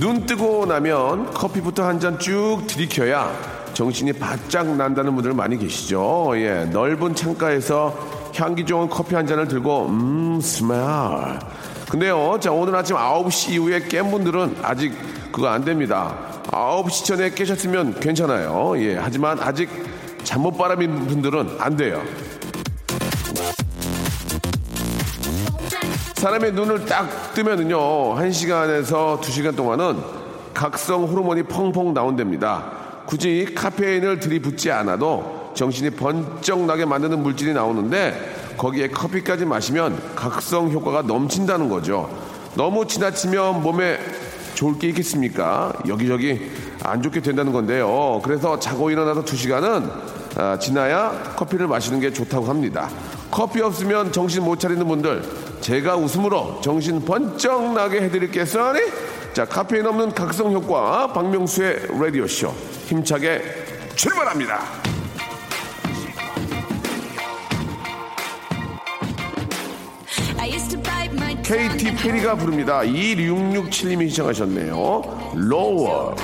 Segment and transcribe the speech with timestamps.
[0.00, 3.32] 눈 뜨고 나면 커피부터 한 잔 쭉 들이켜야
[3.74, 6.32] 정신이 바짝 난다는 분들 많이 계시죠.
[6.36, 7.96] 예, 넓은 창가에서
[8.34, 11.38] 향기 좋은 커피 한 잔을 들고 음 스멜.
[11.90, 14.92] 근데요, 자 오늘 아침 9시 이후에 깬 분들은 아직
[15.32, 16.14] 그거 안 됩니다.
[16.50, 18.74] 9시 전에 깨셨으면 괜찮아요.
[18.78, 19.68] 예, 하지만 아직
[20.24, 22.02] 잠못 바람인 분들은 안 돼요.
[26.18, 29.98] 사람의 눈을 딱 뜨면은요, 한 시간에서 두 시간 동안은
[30.52, 32.72] 각성 호르몬이 펑펑 나온답니다.
[33.06, 41.02] 굳이 카페인을 들이붓지 않아도 정신이 번쩍 나게 만드는 물질이 나오는데 거기에 커피까지 마시면 각성 효과가
[41.02, 42.10] 넘친다는 거죠.
[42.56, 44.00] 너무 지나치면 몸에
[44.54, 45.72] 좋을 게 있겠습니까?
[45.86, 46.50] 여기저기
[46.82, 48.20] 안 좋게 된다는 건데요.
[48.24, 49.88] 그래서 자고 일어나서 두 시간은
[50.36, 52.88] 아, 지나야 커피를 마시는 게 좋다고 합니다.
[53.30, 55.22] 커피 없으면 정신 못 차리는 분들
[55.68, 58.80] 제가 웃음으로 정신 번쩍 나게 해드릴겠어니?
[59.34, 62.48] 자 카페인 없는 각성 효과 박명수의 라디오 쇼
[62.86, 63.42] 힘차게
[63.94, 64.60] 출발합니다.
[71.44, 72.80] KT 페리가 부릅니다.
[72.80, 75.32] 2667님이 시청하셨네요.
[75.34, 76.14] 로워.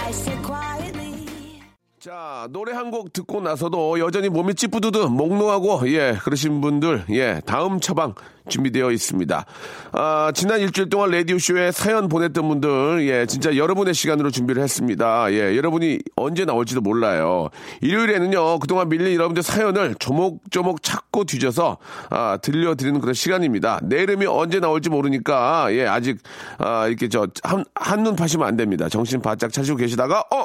[2.44, 7.80] 자, 노래 한 곡 듣고 나서도 여전히 몸이 찌뿌두드, 몽롱하고, 예, 그러신 분들, 예, 다음
[7.80, 8.14] 처방
[8.50, 9.46] 준비되어 있습니다.
[9.92, 15.32] 아, 지난 일주일 동안 라디오쇼에 사연 보냈던 분들, 예, 진짜 여러분의 시간으로 준비를 했습니다.
[15.32, 17.48] 예, 여러분이 언제 나올지도 몰라요.
[17.80, 21.78] 일요일에는요, 그동안 밀린 여러분들 사연을 조목조목 찾고 뒤져서,
[22.10, 23.80] 아, 들려드리는 그런 시간입니다.
[23.84, 26.18] 내 이름이 언제 나올지 모르니까, 예, 아직,
[26.58, 28.90] 아, 이렇게 저, 한, 한눈 파시면 안 됩니다.
[28.90, 30.44] 정신 바짝 차시고 계시다가, 어!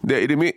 [0.00, 0.52] 내 이름이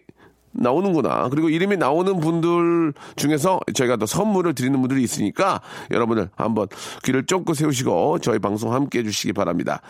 [0.53, 1.29] 나오는구나.
[1.29, 6.67] 그리고 이름이 나오는 분들 중에서 저희가 또 선물을 드리는 분들이 있으니까 여러분들 한번
[7.03, 9.81] 귀를 쫑긋 세우시고 저희 방송 함께 해주시기 바랍니다.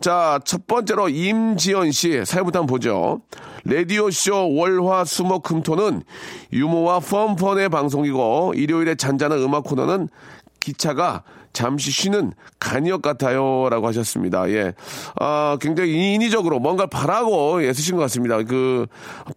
[0.00, 3.20] 자, 첫 번째로 임지연 씨 사연부터 한번 보죠.
[3.64, 6.02] 라디오쇼 월화 수목 금토는
[6.52, 10.08] 유모와 펀펀의 방송이고 일요일에 잔잔한 음악 코너는
[10.60, 11.22] 기차가
[11.58, 13.68] 잠시 쉬는 간이역 같아요.
[13.68, 14.48] 라고 하셨습니다.
[14.50, 14.74] 예.
[15.18, 18.40] 아, 굉장히 인위적으로 뭔가 바라고 애쓰신 것 같습니다.
[18.44, 18.86] 그,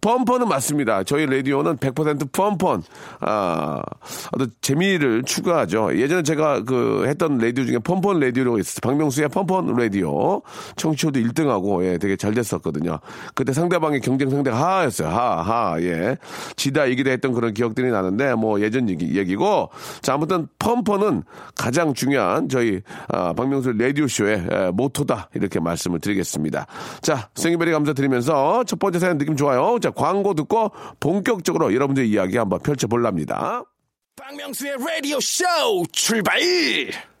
[0.00, 1.02] 펀펀은 맞습니다.
[1.02, 2.82] 저희 라디오는 100% 펀펀,
[3.22, 3.82] 아,
[4.30, 5.98] 어떤 재미를 추가하죠.
[5.98, 8.80] 예전에 제가 그 했던 라디오 중에 펀펀 라디오라고 있었어요.
[8.82, 10.42] 박명수의 펀펀 라디오.
[10.76, 13.00] 청취도도 1등하고, 예, 되게 잘 됐었거든요.
[13.34, 15.08] 그때 상대방의 경쟁 상대가 하였어요.
[15.08, 16.16] 하, 하, 예.
[16.54, 19.70] 지다 이기다 했던 그런 기억들이 나는데, 뭐 예전 얘기, 얘기고.
[20.02, 21.24] 자, 아무튼 펀펀은
[21.56, 22.11] 가장 중요한
[22.50, 26.66] 저희 아, 박명수 라디오 쇼의 에, 모토다 이렇게 말씀을 드리겠습니다.
[27.00, 29.78] 자, 생일베리 감사드리면서 첫 번째 사연 느낌 좋아요.
[29.80, 33.64] 자, 광고 듣고 본격적으로 여러분들의 이야기 한번 펼쳐볼랍니다.
[34.16, 35.44] 박명수의 라디오 쇼
[35.92, 36.38] 출발!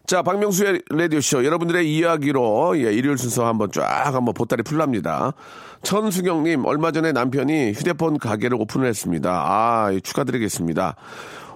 [0.06, 1.44] 자, 박명수의 라디오쇼.
[1.44, 5.32] 여러분들의 이야기로, 예, 일요일 순서 한번 쫙 한번 보따리 풀랍니다.
[5.84, 9.30] 천수경님, 얼마 전에 남편이 휴대폰 가게를 오픈을 했습니다.
[9.30, 10.96] 아, 예, 축하드리겠습니다.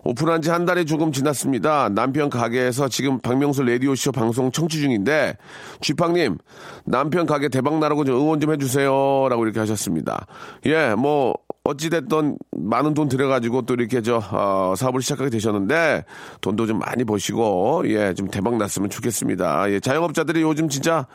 [0.06, 1.88] 오픈한 지 한 달이 조금 지났습니다.
[1.88, 5.36] 남편 가게에서 지금 박명수 라디오쇼 방송 청취 중인데,
[5.80, 6.38] 쥐팡님,
[6.84, 9.26] 남편 가게 대박나라고 좀 응원 좀 해주세요.
[9.28, 10.26] 라고 이렇게 하셨습니다.
[10.66, 16.04] 예, 뭐, 어찌됐든 많은 돈 들여가지고 또 이렇게 저, 어, 사업을 시작하게 되셨는데,
[16.40, 19.70] 돈도 좀 많이 버시고, 예, 좀 대박 났으면 좋겠습니다.
[19.72, 21.06] 예, 자영업자들이 요즘 진짜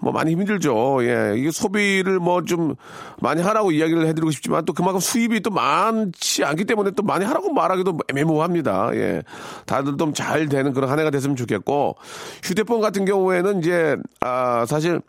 [0.00, 0.98] 뭐 많이 힘들죠.
[1.02, 2.76] 예, 이게 소비를 뭐 좀
[3.20, 7.52] 많이 하라고 이야기를 해드리고 싶지만 또 그만큼 수입이 또 많지 않기 때문에 또 많이 하라고
[7.52, 8.90] 말하기도 애매모호합니다.
[8.94, 9.22] 예,
[9.66, 11.96] 다들 좀 잘 되는 그런 한 해가 됐으면 좋겠고
[12.42, 15.00] 휴대폰 같은 경우에는 이제 아 사실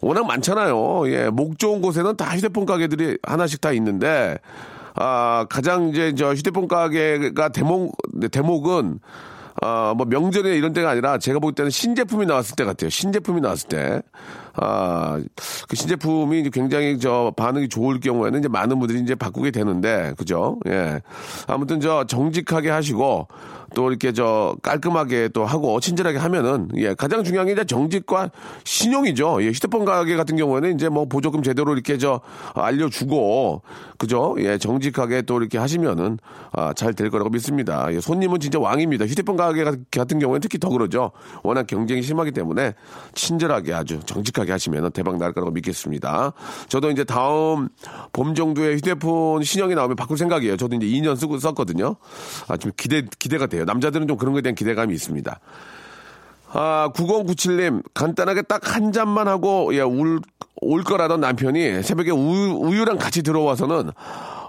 [0.00, 1.08] 워낙 많잖아요.
[1.10, 4.38] 예, 목 좋은 곳에는 다 휴대폰 가게들이 하나씩 다 있는데
[4.94, 7.96] 아 가장 이제 저 휴대폰 가게가 대목
[8.30, 9.00] 대목은
[9.62, 12.90] 아, 뭐 명절에 이런 때가 아니라 제가 볼 때는 신제품이 나왔을 때 같아요.
[12.90, 14.02] 신제품이 나왔을 때.
[14.56, 15.20] 아,
[15.68, 20.58] 그 신제품이 굉장히 저 반응이 좋을 경우에는 이제 많은 분들이 이제 바꾸게 되는데, 그죠?
[20.68, 21.00] 예.
[21.46, 23.28] 아무튼 저 정직하게 하시고
[23.74, 28.30] 또 이렇게 저 깔끔하게 또 하고 친절하게 하면은 예, 가장 중요한 게 이제 정직과
[28.62, 29.42] 신용이죠.
[29.42, 32.20] 예, 휴대폰 가게 같은 경우에는 이제 뭐 보조금 제대로 이렇게 저
[32.54, 33.62] 알려주고
[33.98, 34.36] 그죠?
[34.38, 36.18] 예, 정직하게 또 이렇게 하시면은
[36.52, 37.92] 아, 잘 될 거라고 믿습니다.
[37.92, 39.06] 예, 손님은 진짜 왕입니다.
[39.06, 41.10] 휴대폰 가게 같은 경우에는 특히 더 그러죠.
[41.42, 42.74] 워낙 경쟁이 심하기 때문에
[43.14, 46.32] 친절하게 아주 정직하게 하시면 대박 날 거라고 믿겠습니다.
[46.68, 47.68] 저도 이제 다음
[48.12, 50.56] 봄 정도에 휴대폰 신형이 나오면 바꿀 생각이에요.
[50.56, 51.96] 저도 이제 2년 쓰고 썼거든요.
[52.48, 53.64] 아, 좀 기대, 기대가 돼요.
[53.64, 55.40] 남자들은 좀 그런 거에 대한 기대감이 있습니다.
[56.56, 60.20] 아, 9097님, 간단하게 딱 한 잔만 하고, 예, 울,
[60.60, 63.90] 올 거라던 남편이 새벽에 우유, 우유랑 같이 들어와서는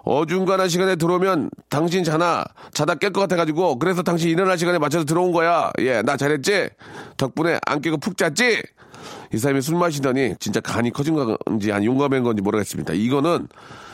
[0.04, 5.32] 어중간한 시간에 들어오면 당신 자나, 자다 깰 것 같아가지고, 그래서 당신 일어날 시간에 맞춰서 들어온
[5.32, 5.72] 거야.
[5.80, 6.70] 예, 나 잘했지?
[7.18, 8.62] 덕분에 안 깨고 푹 잤지?
[9.34, 12.94] 이 사람이 술 마시더니 진짜 간이 커진 건지 아니 용감한 건지 모르겠습니다.
[12.94, 13.48] 이거는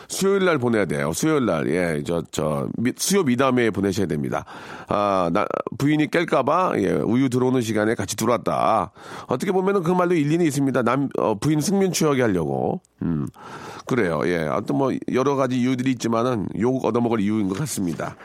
[0.07, 1.13] 수요일 날 보내야 돼요.
[1.13, 1.69] 수요일 날.
[1.69, 4.43] 예, 저, 저, 미, 수요 미담에 보내셔야 됩니다.
[4.89, 5.45] 아, 나,
[5.77, 8.91] 부인이 깰까봐, 예, 우유 들어오는 시간에 같이 들어왔다.
[9.27, 10.81] 어떻게 보면은 그 말도 일리는 있습니다.
[10.81, 12.81] 남, 어, 부인 승면 추억이 하려고.
[13.03, 13.25] 음,
[13.85, 14.19] 그래요.
[14.25, 14.39] 예.
[14.49, 18.17] 어떤 뭐, 여러 가지 이유들이 있지만은 욕 얻어먹을 이유인 것 같습니다.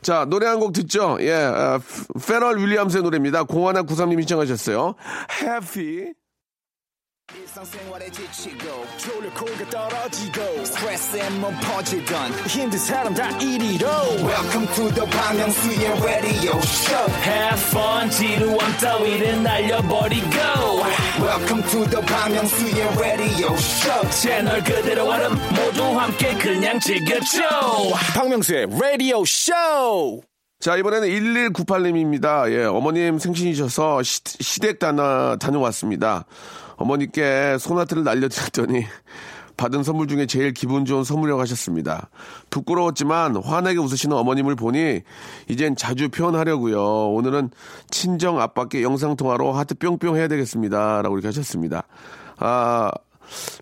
[0.00, 1.16] 자, 노래 한 곡 듣죠?
[1.22, 1.80] 예, 어,
[2.24, 3.42] 페럴 윌리엄스의 노래입니다.
[3.44, 4.94] 공하나 구삼님이 신청하셨어요.
[5.42, 6.12] Happy.
[7.34, 13.86] 일상생활에 지치고, 졸려 코가 떨어지고, 스트레스에 몸 퍼지던, 힘든 사람 다 이리로.
[14.22, 20.36] welcome to the Bang Myung-soo's radio show Have fun 지루함 따위를 날려버리고
[21.20, 27.40] welcome to the Bang Myung-soo's radio show 채널 그대로 얼음 모두 함께 그냥 즐겨줘
[28.14, 30.20] 박명수의 radio show
[30.60, 32.48] 자, 이번에는 1198님입니다.
[32.52, 36.24] 예, 어머님 생신이셔서 시, 시댁 다녀, 다녀왔습니다.
[36.82, 38.84] 어머니께 소나트를 날려드렸더니
[39.56, 42.08] 받은 선물 중에 제일 기분 좋은 선물이라고 하셨습니다.
[42.50, 45.02] 부끄러웠지만 환하게 웃으시는 어머님을 보니
[45.48, 47.10] 이젠 자주 표현하려고요.
[47.10, 47.50] 오늘은
[47.90, 51.02] 친정 아빠께 영상통화로 하트 뿅뿅 해야 되겠습니다.
[51.02, 51.84] 라고 이렇게 하셨습니다.
[52.38, 52.90] 아,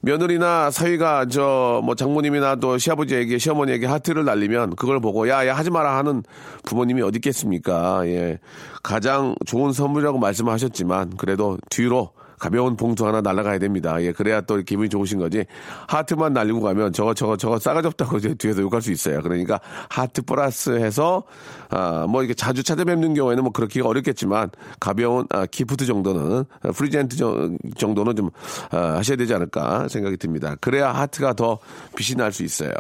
[0.03, 5.97] 며느리나 사위가 저 뭐 장모님이나 또 시아버지에게 시어머니에게 하트를 날리면 그걸 보고 야야 하지 마라
[5.97, 6.23] 하는
[6.65, 8.07] 부모님이 어디 있겠습니까?
[8.07, 8.39] 예.
[8.83, 14.03] 가장 좋은 선물이라고 말씀하셨지만 그래도 뒤로 가벼운 봉투 하나 날아가야 됩니다.
[14.03, 15.45] 예, 그래야 또 기분이 좋으신 거지.
[15.87, 19.21] 하트만 날리고 가면 저거, 저거, 저거 싸가지 없다고 이제 뒤에서 욕할 수 있어요.
[19.23, 19.61] 그러니까
[19.91, 21.23] 하트 플러스 해서,
[21.69, 24.51] 아, 뭐 이렇게 자주 찾아뵙는 경우에는 뭐 그렇기가 어렵겠지만
[24.81, 28.31] 가벼운, 아, gift 정도는, 아, present 정- 정도는 좀,
[28.71, 30.57] 아, 하셔야 되지 않을까 생각이 듭니다.
[30.61, 31.59] 그래야 하트가 더
[31.95, 32.73] 빛이 날 수 있어요.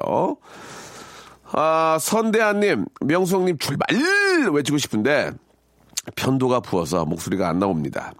[1.52, 3.86] 아, 선대한님, 명수형님 출발!
[4.52, 5.32] 외치고 싶은데,
[6.16, 8.12] 편도가 부어서 목소리가 안 나옵니다.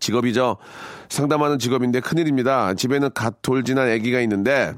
[0.00, 0.56] 직업이죠.
[1.08, 2.74] 상담하는 직업인데 큰일입니다.
[2.74, 4.74] 집에는 갓 돌진한 아기가 있는데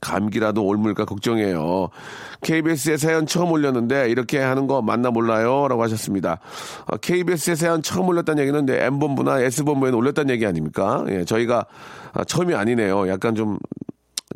[0.00, 1.88] 감기라도 옮을까 걱정이에요.
[2.42, 5.68] KBS에 사연 처음 올렸는데 이렇게 하는 거 맞나 몰라요?
[5.68, 6.40] 라고 하셨습니다.
[6.86, 11.04] 어, KBS에 사연 처음 올렸다는 얘기는 M본부나 S본부에는 올렸다는 얘기 아닙니까?
[11.08, 11.66] 예, 저희가
[12.12, 13.08] 아, 처음이 아니네요.
[13.08, 13.58] 약간 좀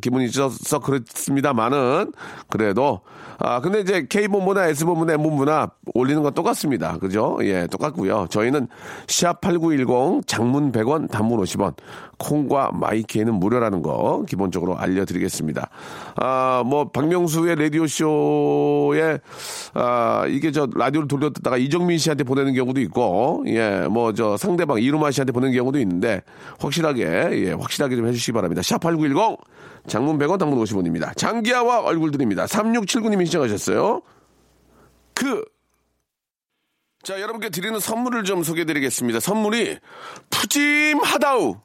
[0.00, 2.12] 기분이 있어서 그렇습니다만은
[2.48, 3.00] 그래도
[3.38, 6.98] 아 근데 이제 K본부나 S본부나 M본부나 올리는 건 똑같습니다.
[6.98, 7.38] 그죠?
[7.42, 8.26] 예, 똑같고요.
[8.28, 8.68] 저희는
[9.06, 11.74] 샵8910 장문 100원 단문 50원
[12.18, 15.70] 콩과 마이키에는 무료라는 거 기본적으로 알려드리겠습니다.
[16.16, 19.18] 아, 뭐 박명수의 라디오 쇼에
[19.72, 24.80] 아 이게 저 라디오를 돌려 듣다가 이정민 씨한테 보내는 경우도 있고 예, 뭐 저 상대방
[24.80, 26.22] 이루마 씨한테 보내는 경우도 있는데
[26.58, 27.02] 확실하게
[27.46, 28.60] 예, 확실하게 좀 해주시기 바랍니다.
[28.62, 29.38] 샵 8910
[29.90, 31.14] 장문 100원 단문 50원입니다.
[31.16, 32.46] 장기하와 얼굴들입니다.
[32.46, 34.00] 3679님이 시청하셨어요.
[35.12, 35.44] 그
[37.02, 39.20] 자, 여러분께 드리는 선물을 좀 소개해 드리겠습니다.
[39.20, 39.78] 선물이
[40.30, 41.56] 푸짐하다우.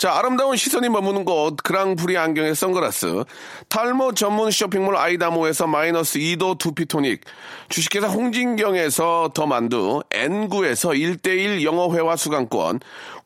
[0.00, 3.24] 자, 아름다운 시선이 머무는 곳, 그랑프리 안경의 선글라스,
[3.68, 7.20] 탈모 전문 쇼핑몰 아이다모에서 마이너스 2도 두피토닉,
[7.68, 12.80] 주식회사 홍진경에서 더 만두, N구에서 1대1 영어회화 수강권,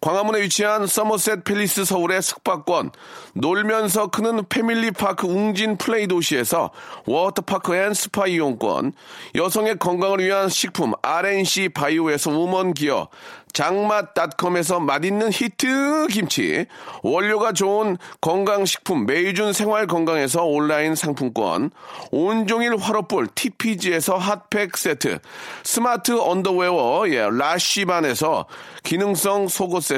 [0.04, 2.90] 광화문에 위치한 서머셋 팰리스 서울의 숙박권,
[3.32, 6.72] 놀면서 크는 패밀리파크 웅진 플레이 도시에서
[7.06, 8.92] 워터파크 and 스파 이용권,
[9.34, 13.08] 여성의 건강을 위한 식품 RNC 바이오에서 우먼 기어,
[13.54, 16.66] 장맛닷컴에서 맛있는 히트 김치,
[17.02, 21.70] 원료가 좋은 건강식품 메이준 생활건강에서 온라인 상품권,
[22.10, 25.20] 온종일 화로볼 TPG에서 핫팩 세트,
[25.62, 28.46] 스마트 언더웨어 예, 라쉬반에서
[28.82, 29.93] 기능성 속옷 세트,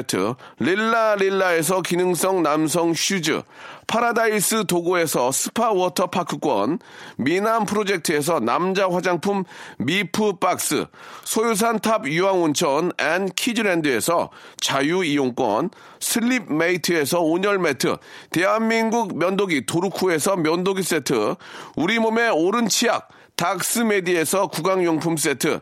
[0.59, 3.41] 릴라 릴라에서 기능성 남성 슈즈,
[3.87, 6.79] 파라다이스 도고에서 스파 워터 파크권,
[7.17, 9.45] 미남 프로젝트에서 남자 화장품
[9.77, 10.85] 미프 박스,
[11.23, 17.95] 소요산 탑 유황 온천 and 키즈랜드에서 자유 이용권, 슬립 메이트에서 온열 매트,
[18.31, 21.35] 대한민국 면도기 도루코에서 면도기 세트,
[21.75, 25.61] 우리 몸의 오른 치약, 닥스메디에서 구강용품 세트,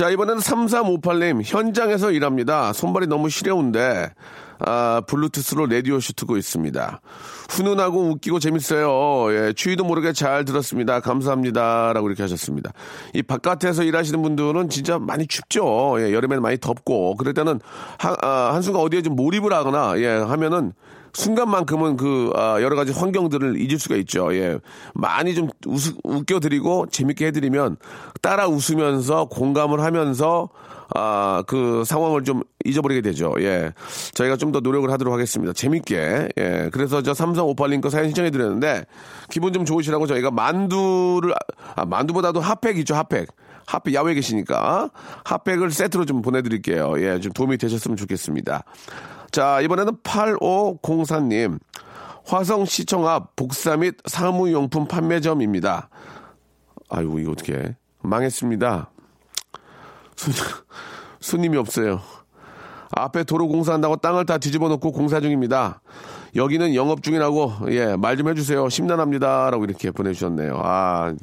[0.00, 2.72] 자, 이번에는 3358님, 현장에서 일합니다.
[2.72, 4.10] 손발이 너무 시려운데,
[4.60, 7.02] 아, 블루투스로 라디오쇼 듣고 있습니다.
[7.50, 9.30] 훈훈하고 웃기고 재밌어요.
[9.34, 11.00] 예, 추위도 모르게 잘 들었습니다.
[11.00, 11.92] 감사합니다.
[11.92, 12.72] 라고 이렇게 하셨습니다.
[13.12, 15.96] 이 바깥에서 일하시는 분들은 진짜 많이 춥죠.
[15.98, 17.60] 예, 여름에는 많이 덥고, 그럴 때는
[17.98, 20.72] 한, 아, 한순간 어디에 좀 몰입을 하거나, 예, 하면은
[21.12, 24.34] 순간만큼은 그 아, 여러 가지 환경들을 잊을 수가 있죠.
[24.34, 24.58] 예,
[24.94, 27.76] 많이 좀 웃, 웃겨드리고 재밌게 해드리면
[28.22, 30.48] 따라 웃으면서 공감을 하면서
[30.92, 33.32] 아, 그 상황을 좀 잊어버리게 되죠.
[33.38, 33.72] 예.
[34.14, 35.52] 저희가 좀 더 노력을 하도록 하겠습니다.
[35.52, 36.28] 재밌게.
[36.36, 36.68] 예.
[36.72, 38.84] 그래서 저 삼성 오팔링 거 사연 신청해 드렸는데
[39.30, 41.32] 기분 좀 좋으시라고 저희가 만두를,
[41.76, 43.28] 아, 만두보다도 핫팩 있죠, 핫팩.
[43.66, 44.90] 핫팩 야외에 계시니까
[45.24, 46.94] 핫팩을 세트로 좀 보내드릴게요.
[46.98, 47.20] 예.
[47.20, 48.64] 좀 도움이 되셨으면 좋겠습니다.
[49.32, 51.58] 자, 이번에는 8504님.
[52.26, 55.88] 화성시청 앞 복사 및 사무용품 판매점입니다.
[56.88, 58.90] 아이고, 이거 어떻게 망했습니다.
[60.16, 60.34] 손,
[61.20, 62.00] 손님이 없어요.
[62.92, 65.80] 앞에 도로 공사한다고 땅을 다 뒤집어 놓고 공사 중입니다.
[66.34, 68.68] 여기는 영업 중이라고, 예, 말 좀 해주세요.
[68.68, 69.50] 심란합니다.
[69.50, 70.60] 라고 이렇게 보내주셨네요.
[70.62, 71.14] 아,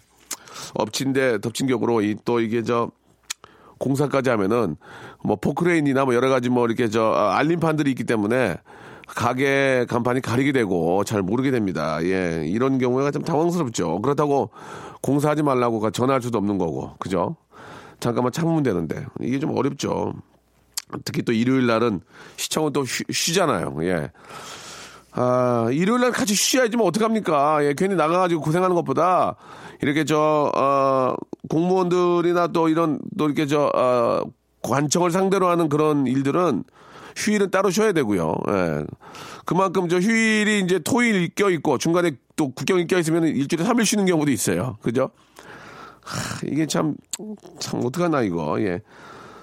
[0.75, 2.89] 엎친데 덮친 격으로 이, 또 이게 저,
[3.79, 4.75] 공사까지 하면은
[5.24, 8.57] 뭐 포크레인이나 뭐 여러 가지 뭐 이렇게 저 아, 알림판들이 있기 때문에
[9.07, 12.03] 가게 간판이 가리게 되고 잘 모르게 됩니다.
[12.03, 14.01] 예, 이런 경우가 좀 당황스럽죠.
[14.01, 14.51] 그렇다고
[15.01, 17.38] 공사하지 말라고 전화할 수도 없는 거고, 그죠?
[18.00, 20.13] 잠깐만 참으면 되는데 이게 좀 어렵죠.
[21.03, 22.01] 특히 또 일요일 날은
[22.38, 23.77] 시청은 또 쉬, 쉬잖아요.
[23.84, 24.12] 예.
[25.19, 27.65] 아, 일요일 날 같이 쉬어야지 뭐 어떡합니까?
[27.65, 29.36] 예, 괜히 나가가지고 고생하는 것보다
[29.81, 31.15] 이렇게 저, 어,
[31.50, 34.21] 공무원들이나 또 이런 또 이렇게 저, 어,
[34.62, 36.63] 관청을 상대로 하는 그런 일들은
[37.15, 38.36] 휴일은 따로 쉬어야 되고요.
[38.50, 38.86] 예.
[39.45, 44.77] 그만큼 저 휴일이 이제 토일 껴있고 중간에 또 국경이 껴있으면 일주일에 3일 쉬는 경우도 있어요.
[44.83, 45.09] 그죠?
[46.03, 46.95] 하, 이게 참,
[47.59, 48.62] 참, 어떡하나, 이거.
[48.62, 48.81] 예.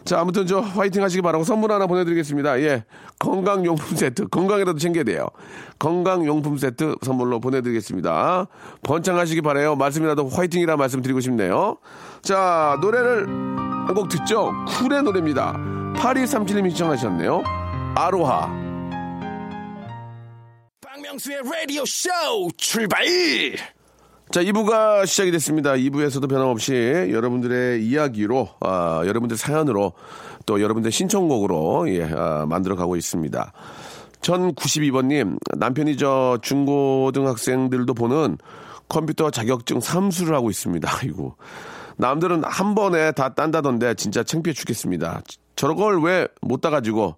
[0.05, 2.61] 자, 아무튼 저 화이팅 하시기 바라고 선물 하나 보내드리겠습니다.
[2.61, 2.85] 예.
[3.19, 4.29] 건강용품 세트.
[4.29, 5.29] 건강이라도 챙겨야 돼요.
[5.79, 8.47] 건강용품 세트 선물로 보내드리겠습니다.
[8.83, 9.77] 번창하시기 바래요.
[9.77, 11.79] 말씀이라도 화이팅이라 말씀드리고 싶네요.
[12.23, 14.51] 자, 노래를 한 곡 듣죠?
[14.67, 15.53] 쿨의 노래입니다.
[15.97, 17.43] 8237님이 신청하셨네요.
[17.97, 18.51] 아로하.
[20.81, 22.09] 박명수의 라디오 쇼
[22.57, 23.05] 출발!
[24.35, 25.75] 자, 2부가 시작이 됐습니다.
[25.75, 26.73] 2부에서도 변함없이
[27.13, 29.93] 여러분들의 이야기로, 아, 여러분들 사연으로,
[30.45, 33.53] 또 여러분들 신청곡으로, 예, 아, 만들어 가고 있습니다.
[34.23, 38.39] 1092번님, 남편이 저 중고등학생들도 보는
[38.89, 40.91] 컴퓨터 자격증 삼수를 하고 있습니다.
[41.01, 41.37] 아이고.
[41.97, 45.23] 남들은 한 번에 다 딴다던데 진짜 창피해 죽겠습니다.
[45.55, 47.15] 저런 걸왜 못 따가지고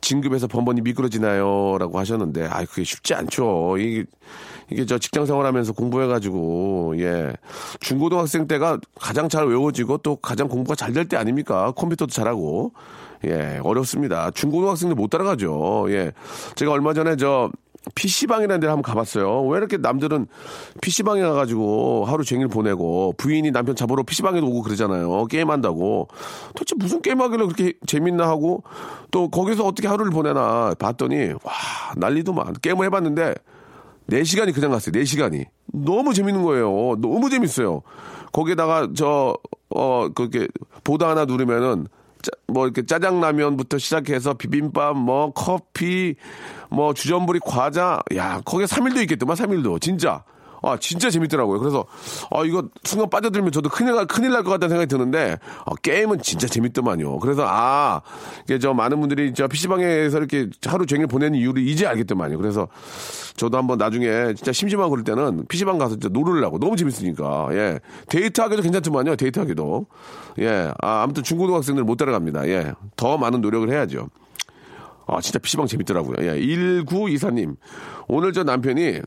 [0.00, 1.78] 진급해서 번번이 미끄러지나요?
[1.78, 3.76] 라고 하셨는데, 아 그게 쉽지 않죠.
[3.78, 4.04] 이게,
[4.70, 7.32] 이게 저 직장 생활하면서 공부해가지고, 예.
[7.80, 11.72] 중고등학생 때가 가장 잘 외워지고 또 가장 공부가 잘 될 때 아닙니까?
[11.76, 12.72] 컴퓨터도 잘하고.
[13.24, 14.30] 예, 어렵습니다.
[14.32, 15.86] 중고등학생들 못 따라가죠.
[15.88, 16.12] 예.
[16.54, 17.50] 제가 얼마 전에 저,
[17.94, 19.46] PC방이라는 데를 한번 가봤어요.
[19.46, 20.26] 왜 이렇게 남들은
[20.80, 25.26] PC방에 가가지고 하루 종일 보내고 부인이 남편 잡으러 PC방에도 오고 그러잖아요.
[25.26, 26.08] 게임한다고.
[26.54, 28.62] 도대체 무슨 게임하길래 그렇게 재밌나 하고
[29.10, 31.52] 또 거기서 어떻게 하루를 보내나 봤더니 와,
[31.96, 32.54] 난리도만.
[32.60, 33.34] 게임을 해봤는데
[34.10, 34.92] 4시간이 그냥 갔어요.
[34.92, 35.46] 4시간이.
[35.72, 36.96] 너무 재밌는 거예요.
[37.00, 37.82] 너무 재밌어요.
[38.32, 39.36] 거기에다가 저,
[39.74, 40.48] 어, 그렇게
[40.84, 41.90] 보다 하나 누르면은 짜-
[42.48, 46.16] 뭐 이렇게 짜장라면부터 시작해서 비빔밥, 뭐 커피,
[46.70, 49.80] 뭐 주전부리 과자, 야 거기에 3일도 있겠더만 3일도.
[49.80, 50.24] 진짜
[50.62, 51.58] 아, 진짜 재밌더라고요.
[51.60, 51.84] 그래서,
[52.30, 56.20] 아, 이거 순간 빠져들면 저도 큰일, 날- 큰일 날 것 같다는 생각이 드는데, 아, 게임은
[56.22, 57.18] 진짜 재밌더만요.
[57.18, 58.00] 그래서, 아,
[58.44, 62.36] 이게 저 많은 분들이 저 PC방에서 이렇게 하루 종일 보내는 이유를 이제 알겠더만요.
[62.38, 62.68] 그래서
[63.36, 66.58] 저도 한번 나중에 진짜 심심하고 그럴 때는 PC방 가서 진짜 놀으려고.
[66.58, 67.48] 너무 재밌으니까.
[67.52, 67.80] 예.
[68.08, 69.16] 데이트하기도 괜찮더만요.
[69.16, 69.86] 데이트하기도.
[70.40, 70.72] 예.
[70.80, 72.48] 아, 아무튼 중고등학생들 못 따라갑니다.
[72.48, 72.72] 예.
[72.96, 74.08] 더 많은 노력을 해야죠.
[75.06, 76.16] 아, 진짜 PC방 재밌더라고요.
[76.26, 76.40] 예.
[76.40, 77.56] 1924님.
[78.08, 79.00] 오늘 저 남편이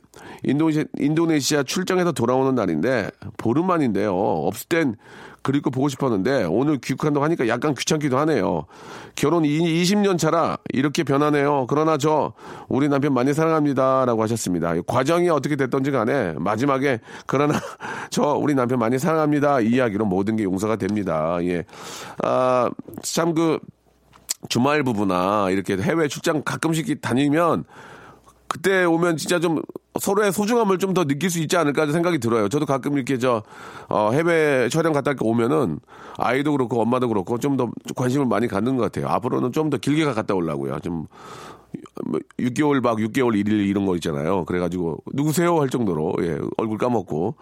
[0.44, 4.16] 인도네시아, 인도네시아 출장에서 돌아오는 날인데, 보름 만인데요.
[4.16, 4.96] 없을 땐
[5.42, 8.66] 그리고 보고 싶었는데, 오늘 귀국한다고 하니까 약간 귀찮기도 하네요.
[9.16, 11.66] 결혼 20년 차라 이렇게 변하네요.
[11.68, 12.34] 그러나 저,
[12.70, 14.06] 우리 남편 많이 사랑합니다.
[14.06, 14.74] 라고 하셨습니다.
[14.88, 17.60] 과정이 어떻게 됐던지 간에, 마지막에, 그러나
[18.10, 19.62] 저, 우리 남편 많이 사랑합니다.
[19.62, 21.38] 이 이야기로 모든 게 용서가 됩니다.
[21.42, 21.66] 예.
[22.24, 22.70] 아,
[23.02, 23.60] 참 그,
[24.48, 27.66] 주말 부부나 이렇게 해외 출장 가끔씩 다니면
[28.48, 29.62] 그때 오면 진짜 좀
[30.00, 32.50] 서로의 소중함을 좀 더 느낄 수 있지 않을까 생각이 들어요.
[32.50, 33.44] 저도 가끔 이렇게 저
[33.90, 35.80] 어, 해외 촬영 갔다 오면은
[36.18, 39.08] 아이도 그렇고 엄마도 그렇고 좀 더 관심을 많이 갖는 것 같아요.
[39.14, 40.80] 앞으로는 좀 더 길게 갔다 오려고요.
[40.80, 41.06] 좀
[42.06, 44.46] 뭐 6개월 박 6개월 1일 이런 거 있잖아요.
[44.46, 47.36] 그래가지고 누구세요 할 정도로 예 얼굴 까먹고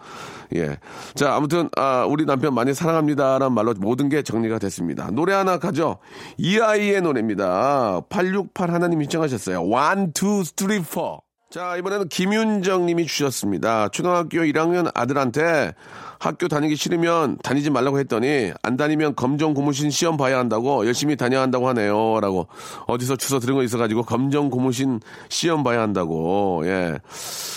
[0.54, 0.78] 예.
[1.14, 5.10] 자 아무튼 아 우리 남편 많이 사랑합니다라는 말로 모든 게 정리가 됐습니다.
[5.10, 5.98] 노래 하나 가죠.
[6.36, 8.02] 이 아이의 노래입니다.
[8.08, 9.62] 868 하나님 신청하셨어요.
[9.62, 11.27] 1, 2, 3, 4.
[11.50, 13.88] 자, 이번에는 김윤정 님이 주셨습니다.
[13.88, 15.72] 초등학교 1학년 아들한테
[16.18, 21.40] 학교 다니기 싫으면 다니지 말라고 했더니 안 다니면 검정 고무신 시험 봐야 한다고 열심히 다녀야
[21.40, 22.20] 한다고 하네요.
[22.20, 22.48] 라고
[22.86, 25.00] 어디서 주워 들은 거 있어가지고 검정 고무신
[25.30, 26.60] 시험 봐야 한다고.
[26.66, 26.98] 예.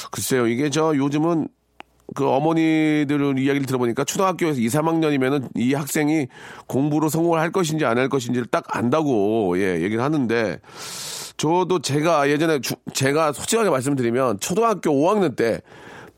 [0.10, 0.48] 글쎄요.
[0.48, 1.50] 이게 저 요즘은
[2.14, 6.28] 그 어머니들 이야기를 들어보니까 초등학교에서 2, 3학년이면은 이 학생이
[6.68, 10.60] 공부로 성공을 할 것인지 안 할 것인지를 딱 안다고 예, 얘기를 하는데
[11.38, 15.62] 저도 제가 예전에 주- 제가 솔직하게 말씀드리면 초등학교 5학년 때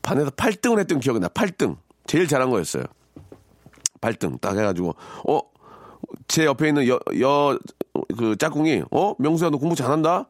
[0.02, 1.28] 반에서 8등을 했던 기억이 나.
[1.28, 1.76] 8등.
[2.06, 2.84] 제일 잘한 거였어요.
[4.00, 4.94] 8등 딱 해가지고
[5.28, 5.40] 어
[6.28, 7.58] 제 옆에 있는 여 여
[8.18, 10.28] 그 짝꿍이 어 명수야 너 공부 잘한다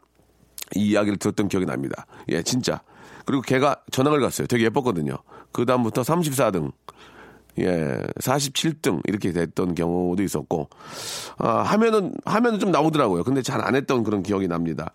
[0.76, 2.06] 이 이야기를 들었던 기억이 납니다.
[2.28, 2.80] 예, 진짜.
[3.24, 4.46] 그리고 걔가 전학을 갔어요.
[4.46, 5.16] 되게 예뻤거든요.
[5.52, 6.72] 그 다음부터 34등,
[7.60, 10.68] 예, 47등 이렇게 됐던 경우도 있었고,
[11.38, 13.22] 아, 하면은 하면은 좀 나오더라고요.
[13.24, 14.90] 근데 잘 안 했던 그런 기억이 납니다.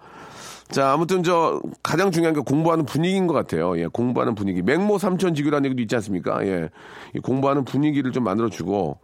[0.69, 3.79] 자, 아무튼 저 가장 중요한 게 공부하는 분위기인 것 같아요.
[3.79, 4.61] 예, 공부하는 분위기.
[4.61, 6.45] 맹모 삼천 지교라는 얘기도 있지 않습니까?
[6.45, 6.69] 예,
[7.15, 8.99] 이 공부하는 분위기를 좀 만들어주고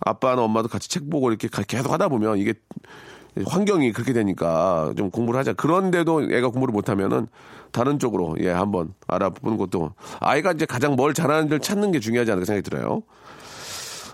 [0.00, 2.54] 아빠나 엄마도 같이 책 보고 이렇게 가- 계속 하다 보면 이게
[3.46, 5.52] 환경이 그렇게 되니까 좀 공부를 하자.
[5.54, 7.26] 그런데도 애가 공부를 못하면은
[7.70, 12.46] 다른 쪽으로 예 한번 알아보는 것도 아이가 이제 가장 뭘 잘하는지를 찾는 게 중요하지 않을까
[12.46, 13.02] 생각이 들어요.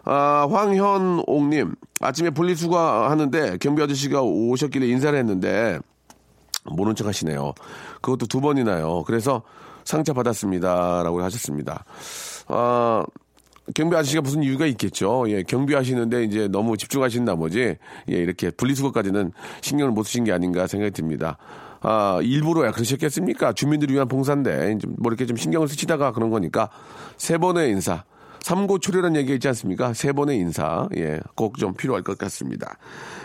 [0.05, 5.79] 아, 황현옥님 아침에 분리수거 하는데 경비 아저씨가 오셨길래 인사를 했는데
[6.64, 7.55] 모른 척 하시네요.
[8.01, 9.05] 그것도 두 번이나요.
[9.05, 9.42] 그래서
[9.85, 11.85] 상처 받았습니다라고 하셨습니다.
[12.49, 13.05] 아,
[13.74, 15.24] 경비 아저씨가 무슨 이유가 있겠죠.
[15.29, 17.77] 예, 경비하시는데 이제 너무 집중하신 나머지
[18.11, 21.38] 예, 이렇게 분리수거까지는 신경을 못 쓰신 게 아닌가 생각이 듭니다.
[21.81, 23.53] 아, 일부러야 그러셨겠습니까?
[23.53, 26.70] 주민들을 위한 봉사인데 뭐 이렇게 좀 신경을 쓰시다가 그런 거니까
[27.16, 28.05] 세 번의 인사.
[28.40, 29.94] 삼고초려라는 얘기 있지 않습니까?
[29.94, 30.87] 세 번의 인사.
[30.96, 32.77] 예, 꼭 좀 필요할 것 같습니다.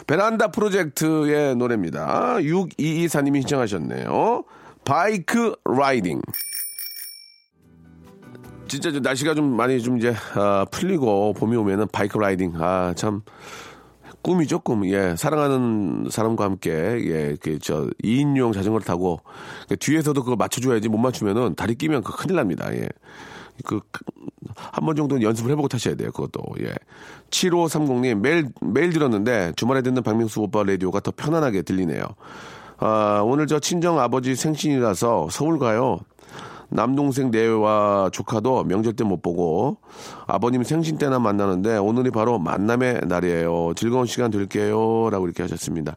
[0.08, 2.38] 베란다 프로젝트의 노래입니다.
[2.38, 4.44] 6224님이 신청하셨네요.
[4.86, 6.22] Bike Riding.
[8.70, 13.22] 진짜 좀 날씨가 좀 많이 좀 이제 아, 풀리고 봄이 오면은 bike riding 아 참
[14.22, 14.86] 꿈이죠 꿈.
[14.86, 19.20] 예 사랑하는 사람과 함께 예 그저 2인용 자전거를 타고
[19.70, 22.74] 그 뒤에서도 그걸 맞춰줘야지 못 맞추면은 다리 끼면 그 큰일 납니다.
[22.74, 22.88] 예.
[23.66, 23.82] 그
[24.74, 26.12] 한 번 정도는 연습을 해보고 타셔야 돼요.
[26.12, 26.74] 그것도 예.
[27.30, 32.04] 7530님 매일 매일 들었는데 주말에 듣는 박명수 오빠 라디오가 더 편안하게 들리네요.
[32.78, 36.00] 아 오늘 저 친정 아버지 생신이라서 서울 가요.
[36.70, 39.78] 남동생 내외와 조카도 명절 때 못 보고
[40.28, 43.74] 아버님 생신 때나 만나는데 오늘이 바로 만남의 날이에요.
[43.76, 45.10] 즐거운 시간 될게요.
[45.10, 45.96] 라고 이렇게 하셨습니다.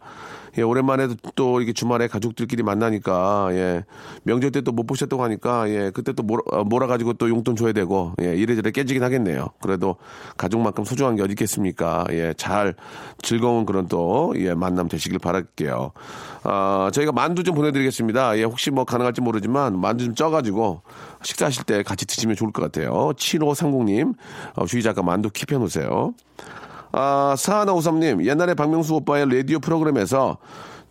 [0.58, 3.84] 예, 오랜만에 또 이렇게 주말에 가족들끼리 만나니까, 예,
[4.24, 7.72] 명절 때 또 못 보셨다고 하니까, 예, 그때 또 몰아, 어, 몰아가지고 또 용돈 줘야
[7.72, 9.48] 되고, 예, 이래저래 깨지긴 하겠네요.
[9.60, 9.96] 그래도
[10.36, 12.06] 가족만큼 소중한 게 어디 있겠습니까?
[12.10, 12.74] 예, 잘
[13.22, 15.92] 즐거운 그런 또, 예, 만남 되시길 바랄게요.
[16.44, 18.38] 아, 저희가 만두 좀 보내드리겠습니다.
[18.38, 20.82] 예, 혹시 뭐 가능할지 모르지만 만두 좀 쪄가지고
[21.22, 23.12] 식사하실 때 같이 드시면 좋을 것 같아요.
[23.16, 24.14] 7530님,
[24.56, 26.14] 어, 주희 작가 만두 킵해 놓으세요.
[26.92, 30.36] 아, 사하나 오삼님, 옛날에 박명수 오빠의 라디오 프로그램에서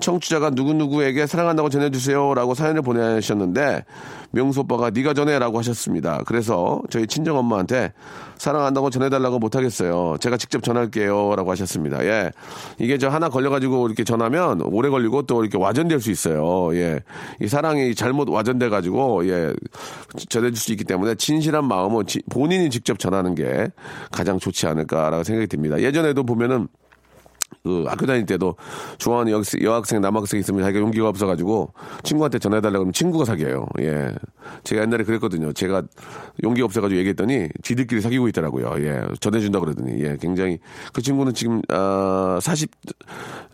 [0.02, 3.86] 청취자가 누구누구에게 사랑한다고 전해주세요라고 사연을 보내셨는데
[4.32, 6.22] 명수 오빠가 네가 전해라고 하셨습니다.
[6.26, 7.94] 그래서 저희 친정 엄마한테
[8.38, 10.18] 사랑한다고 전해달라고 못하겠어요.
[10.20, 12.04] 제가 직접 전할게요라고 하셨습니다.
[12.06, 12.32] 예,
[12.80, 16.74] 이게 저 하나 걸려가지고 이렇게 전하면 오래 걸리고 또 이렇게 와전될 수 있어요.
[16.76, 17.02] 예,
[17.42, 19.54] 이 사랑이 잘못 와전돼가지고 예
[20.30, 23.68] 전해줄 수 있기 때문에 진실한 마음은 지- 본인이 직접 전하는 게
[24.12, 25.80] 가장 좋지 않을까라고 생각이 듭니다.
[25.82, 26.68] 예전에도 보면은
[27.64, 28.56] 그 학교 다닐 때도
[29.30, 33.68] 여, 여학생 남학생 있으면 자기가 용기가 없어가지고 친구한테 전해달라고 하면 친구가 사귀어요.
[33.82, 34.14] 예.
[34.64, 35.54] 제가 옛날에 그랬거든요.
[35.54, 35.84] 제가
[36.44, 38.74] 용기가 없어가지고 얘기했더니 지들끼리 사귀고 있더라고요.
[38.80, 39.02] 예.
[39.20, 40.18] 전해준다 그러더니 예.
[40.20, 40.60] 굉장히
[40.92, 42.72] 그 친구는 지금 아, 40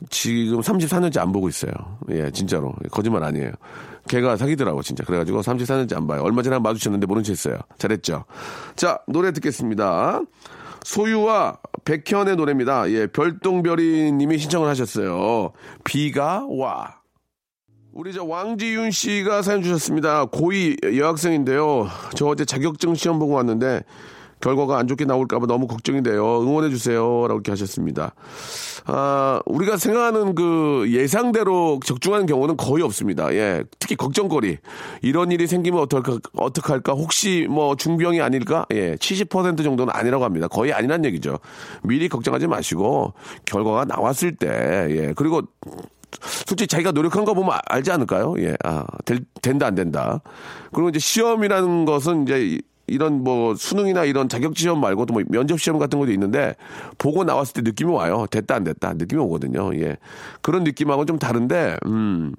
[0.09, 1.71] 지금 34년째 안 보고 있어요.
[2.11, 2.31] 예.
[2.31, 3.51] 진짜로 거짓말 아니에요.
[4.07, 5.03] 걔가 사귀더라고 진짜.
[5.03, 6.21] 그래가지고 34년째 안 봐요.
[6.23, 7.57] 얼마 전에 한번 마주쳤는데 모른 체 했어요.
[7.77, 8.23] 잘했죠.
[8.77, 10.21] 자 노래 듣겠습니다.
[10.87, 12.89] 소유와 백현의 노래입니다.
[12.91, 15.51] 예, 별똥별이 님이 신청을 하셨어요.
[15.83, 17.01] 비가 와.
[17.91, 20.27] 우리 저 왕지윤 씨가 사연 주셨습니다.
[20.27, 21.89] 고2 여학생인데요.
[22.15, 23.83] 저 어제 자격증 시험 보고 왔는데
[24.41, 26.41] 결과가 안 좋게 나올까봐 너무 걱정이 돼요.
[26.41, 26.99] 응원해주세요.
[26.99, 28.13] 라고 이렇게 하셨습니다.
[28.85, 33.33] 아, 우리가 생각하는 그 예상대로 적중하는 경우는 거의 없습니다.
[33.33, 33.63] 예.
[33.79, 34.57] 특히 걱정거리.
[35.01, 36.93] 이런 일이 생기면 어떡할까, 어떡할까?
[36.93, 38.65] 혹시 뭐 중병이 아닐까?
[38.73, 38.95] 예.
[38.95, 40.47] 70% 정도는 아니라고 합니다.
[40.47, 41.39] 거의 아니란 얘기죠.
[41.83, 43.13] 미리 걱정하지 마시고
[43.45, 44.47] 결과가 나왔을 때,
[44.89, 45.13] 예.
[45.15, 45.41] 그리고
[46.21, 48.35] 솔직히 자기가 노력한 거 보면 아- 알지 않을까요?
[48.39, 50.21] 예, 아, 될, 된다, 안 된다.
[50.71, 55.59] 그리고 이제 시험이라는 것은 이제 이- 이런 뭐 수능이나 이런 자격지 시험 말고도 뭐 면접
[55.59, 56.55] 시험 같은 것도 있는데
[56.97, 58.25] 보고 나왔을 때 느낌이 와요.
[58.31, 58.93] 됐다, 안 됐다.
[58.93, 59.73] 느낌이 오거든요.
[59.79, 59.97] 예.
[60.41, 62.33] 그런 느낌하고는 좀 다른데, 음.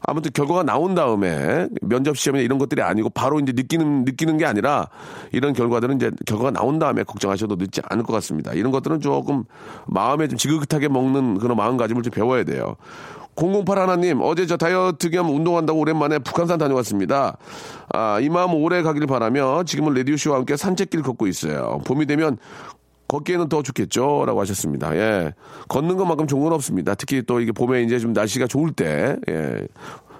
[0.00, 4.88] 아무튼 결과가 나온 다음에 면접 시험이나 이런 것들이 아니고 바로 이제 느끼는 느끼는 게 아니라
[5.32, 8.52] 이런 결과들은 이제 결과가 나온 다음에 걱정하셔도 늦지 않을 것 같습니다.
[8.52, 9.42] 이런 것들은 조금
[9.86, 12.76] 마음에 좀 지긋하게 먹는 그런 마음가짐을 좀 배워야 돼요.
[13.38, 17.38] 008 하나님 어제 저 다이어트 겸 운동한다고 오랜만에 북한산 다녀왔습니다.
[17.90, 21.80] 아, 이 마음 오래 가길 바라며 지금은 라디오 쇼와 함께 산책길 걷고 있어요.
[21.86, 22.36] 봄이 되면
[23.06, 24.24] 걷기에는 더 좋겠죠?
[24.26, 24.94] 라고 하셨습니다.
[24.96, 25.32] 예.
[25.68, 26.94] 걷는 것만큼 좋은 건 없습니다.
[26.94, 29.66] 특히 또 이게 봄에 이제 좀 날씨가 좋을 때, 예.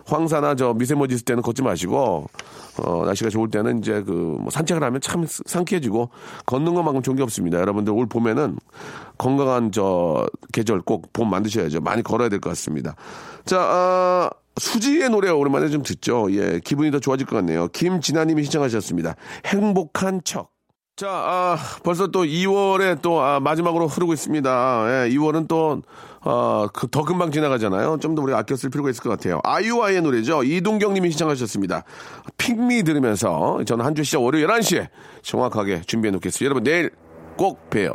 [0.09, 2.27] 황사나 저 미세먼지 있을 때는 걷지 마시고,
[2.83, 6.11] 어, 날씨가 좋을 때는 이제 그, 뭐 산책을 하면 참 상쾌해지고,
[6.47, 7.59] 걷는 것만큼 좋은 게 없습니다.
[7.61, 8.57] 여러분들 올 봄에는
[9.19, 11.81] 건강한 저 계절 꼭 봄 만드셔야죠.
[11.81, 12.95] 많이 걸어야 될 것 같습니다.
[13.45, 16.27] 자, 아, 수지의 노래 오랜만에 좀 듣죠.
[16.33, 16.61] 예.
[16.65, 17.69] 기분이 더 좋아질 것 같네요.
[17.69, 19.15] 김진아님이 신청하셨습니다.
[19.47, 20.51] 행복한 척.
[20.99, 24.85] 자, 아, 벌써 또 2월에 또 아, 마지막으로 흐르고 있습니다.
[25.07, 25.81] 예, 2월은 또
[26.23, 27.99] 어, 그, 더 금방 지나가잖아요.
[28.01, 29.39] 좀 더 우리가 아껴 쓸 필요가 있을 것 같아요.
[29.45, 30.43] 아이유아이의 노래죠.
[30.43, 31.85] 이동경 님이 신청하셨습니다.
[32.37, 34.89] 핑미 들으면서 저는 한 주 시작 월요일 11시에
[35.23, 36.45] 정확하게 준비해 놓겠습니다.
[36.45, 36.91] 여러분 내일
[37.37, 37.93] 꼭 봬요.